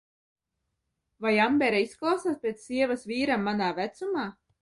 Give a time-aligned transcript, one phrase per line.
[1.25, 4.27] Vai Ambera izklausās pēc sievas vīram manā vecumā?